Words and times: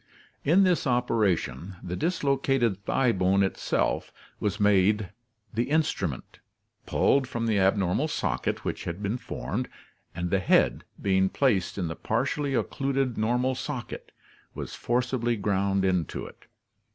In 0.43 0.63
this 0.63 0.87
operation, 0.87 1.75
the 1.83 1.95
dislocated 1.95 2.83
thigh 2.85 3.11
bone 3.11 3.43
itself 3.43 4.11
was 4.39 4.59
made 4.59 5.11
the 5.53 5.69
instrument, 5.69 6.39
pulled 6.87 7.27
from 7.27 7.45
the 7.45 7.59
abnormal 7.59 8.07
socket 8.07 8.65
which 8.65 8.85
had 8.85 9.03
been 9.03 9.19
formed, 9.19 9.69
and 10.15 10.31
the 10.31 10.39
head, 10.39 10.85
being 10.99 11.29
placed 11.29 11.77
in 11.77 11.87
the 11.87 11.95
partially 11.95 12.55
occluded 12.55 13.15
normal 13.15 13.53
socket, 13.53 14.11
was 14.55 14.73
forcibly 14.73 15.35
ground 15.35 15.85
into 15.85 16.25
it. 16.25 16.47